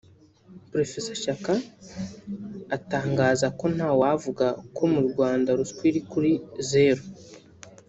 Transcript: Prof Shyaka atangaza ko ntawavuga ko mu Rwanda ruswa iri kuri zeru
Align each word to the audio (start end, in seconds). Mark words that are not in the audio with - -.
Prof 0.69 0.91
Shyaka 1.21 1.55
atangaza 2.75 3.47
ko 3.59 3.65
ntawavuga 3.75 4.45
ko 4.75 4.83
mu 4.93 5.01
Rwanda 5.09 5.49
ruswa 5.59 5.83
iri 5.89 6.01
kuri 6.11 6.31
zeru 6.69 7.03